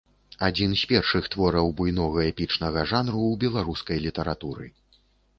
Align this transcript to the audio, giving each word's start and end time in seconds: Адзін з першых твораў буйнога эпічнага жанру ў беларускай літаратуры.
Адзін 0.45 0.71
з 0.83 0.87
першых 0.91 1.25
твораў 1.33 1.67
буйнога 1.81 2.23
эпічнага 2.29 2.85
жанру 2.91 3.19
ў 3.27 3.35
беларускай 3.43 4.01
літаратуры. 4.07 4.65